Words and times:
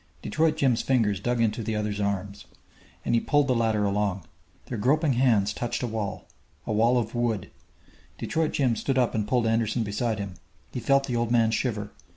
Detroit 0.23 0.57
Jim's 0.57 0.81
fingers 0.81 1.19
dug 1.19 1.39
into 1.39 1.61
the 1.61 1.75
other's 1.75 2.01
arm, 2.01 2.31
and 3.05 3.13
he 3.13 3.21
pulled 3.21 3.45
the 3.47 3.53
latter 3.53 3.83
along. 3.85 4.25
Their 4.65 4.79
groping 4.79 5.13
hands 5.13 5.53
touched 5.53 5.83
a 5.83 5.87
wall 5.87 6.25
a 6.65 6.73
wall 6.73 6.97
of 6.97 7.13
wood. 7.13 7.51
Detroit 8.17 8.51
Jim 8.53 8.75
stood 8.75 8.97
up 8.97 9.13
and 9.13 9.27
pulled 9.27 9.45
Anderson 9.45 9.83
beside 9.83 10.17
him. 10.17 10.33
He 10.71 10.79
felt 10.79 11.03
the 11.05 11.15
old 11.15 11.29
man 11.29 11.51
shiver. 11.51 11.91